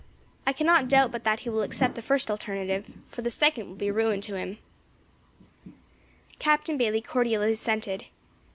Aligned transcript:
I 0.47 0.53
cannot 0.53 0.87
doubt 0.87 1.11
but 1.11 1.25
that 1.25 1.41
he 1.41 1.49
will 1.51 1.61
accept 1.61 1.93
the 1.93 2.01
first 2.01 2.31
alternative, 2.31 2.91
for 3.07 3.21
the 3.21 3.29
second 3.29 3.67
will 3.69 3.75
be 3.75 3.91
ruin 3.91 4.19
to 4.21 4.33
him." 4.35 4.57
Captain 6.39 6.75
Bayley 6.75 7.01
cordially 7.01 7.51
assented. 7.51 8.05